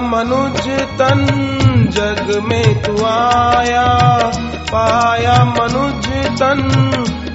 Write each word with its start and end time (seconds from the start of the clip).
मनुज 0.00 0.68
तन 0.70 1.26
जग 1.90 2.42
में 2.44 2.82
तू 2.82 3.04
आया। 3.04 4.08
पाया 4.72 5.44
मनुज 5.44 6.06
तन 6.38 6.70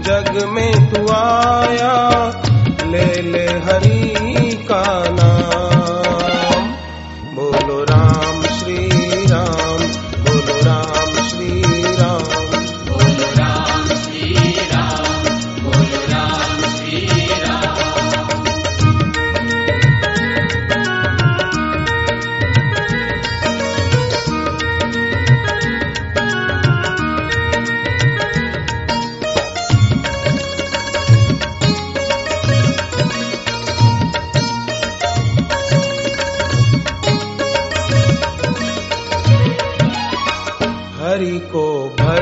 जग 0.01 0.45
में 0.49 0.93
तू 0.93 1.07
आया। 1.11 2.09
ले 2.85 3.21
ले 3.21 3.45
हरि 3.47 4.13
का 4.71 5.03
नाम। 5.09 5.72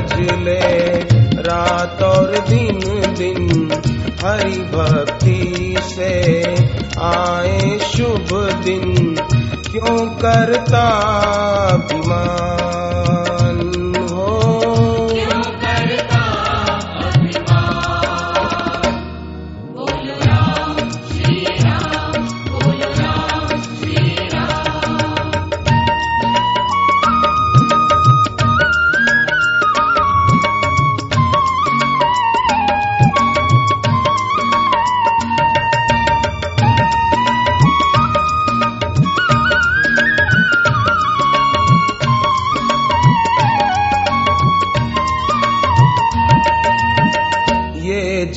भज 0.02 0.20
ले 0.20 1.00
रात 1.42 2.02
और 2.02 2.40
दिन 2.50 2.80
दिन 3.14 3.72
हरि 4.26 4.58
भक्ति 4.58 5.76
से 5.84 6.44
आए 7.00 7.80
शुभ 7.80 8.62
दिन। 8.64 9.16
क्यों 9.72 10.08
करता 10.08 10.88
अभिमान? 11.74 12.71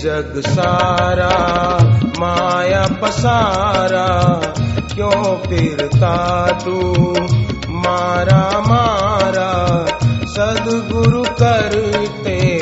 जग 0.05 0.43
सारा 0.47 1.31
माया 2.19 2.87
पसारा 3.03 4.07
क्यों 4.95 5.37
फिरता 5.37 6.47
तू? 6.65 7.11
मारा 7.71 8.61
मारा 8.61 9.87
सदगुरु 10.27 11.23
करते 11.23 12.54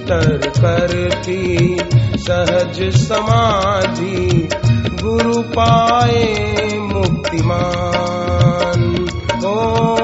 भीतर 0.00 0.36
करती 0.60 1.76
सहज 2.18 2.78
समाधि 2.96 4.48
गुरु 5.02 5.42
पाए 5.42 6.24
मुक्तिमान। 6.82 8.80
ओ 9.46 9.99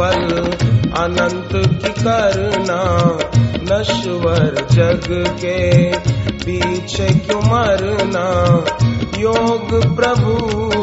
पल 0.00 0.50
अनंत 0.96 1.48
की 1.54 1.88
करना 2.02 2.78
नश्वर 3.62 4.66
जग 4.72 5.06
के 5.40 5.98
पीछे 6.44 7.06
क्यों 7.06 7.40
मरना? 7.40 8.28
योग 9.18 9.96
प्रभु 9.96 10.77